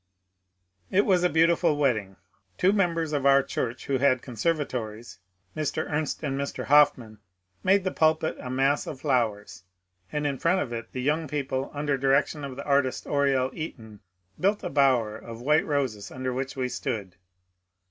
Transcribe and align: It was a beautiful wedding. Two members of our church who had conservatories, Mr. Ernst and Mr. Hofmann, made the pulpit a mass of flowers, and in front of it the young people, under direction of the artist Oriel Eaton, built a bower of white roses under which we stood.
It 0.89 1.05
was 1.05 1.23
a 1.23 1.29
beautiful 1.29 1.77
wedding. 1.77 2.15
Two 2.57 2.73
members 2.73 3.13
of 3.13 3.23
our 3.23 3.43
church 3.43 3.85
who 3.85 3.99
had 3.99 4.23
conservatories, 4.23 5.19
Mr. 5.55 5.87
Ernst 5.91 6.23
and 6.23 6.39
Mr. 6.39 6.63
Hofmann, 6.65 7.19
made 7.63 7.83
the 7.83 7.91
pulpit 7.91 8.35
a 8.39 8.49
mass 8.49 8.87
of 8.87 9.01
flowers, 9.01 9.61
and 10.11 10.25
in 10.25 10.39
front 10.39 10.59
of 10.59 10.73
it 10.73 10.91
the 10.91 11.03
young 11.03 11.27
people, 11.27 11.69
under 11.71 11.99
direction 11.99 12.43
of 12.43 12.55
the 12.55 12.65
artist 12.65 13.05
Oriel 13.05 13.51
Eaton, 13.53 13.99
built 14.39 14.63
a 14.63 14.71
bower 14.71 15.15
of 15.15 15.39
white 15.39 15.67
roses 15.67 16.09
under 16.09 16.33
which 16.33 16.55
we 16.55 16.67
stood. 16.67 17.15